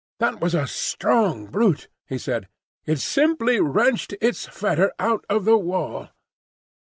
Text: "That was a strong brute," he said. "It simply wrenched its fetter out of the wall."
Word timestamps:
"That 0.19 0.41
was 0.41 0.55
a 0.55 0.65
strong 0.65 1.45
brute," 1.45 1.87
he 2.07 2.17
said. 2.17 2.47
"It 2.87 2.97
simply 2.97 3.59
wrenched 3.61 4.15
its 4.19 4.47
fetter 4.47 4.91
out 4.97 5.25
of 5.29 5.45
the 5.45 5.59
wall." 5.59 6.09